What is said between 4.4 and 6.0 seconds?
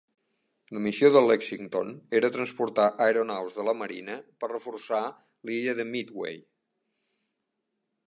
per reforçar l'illa de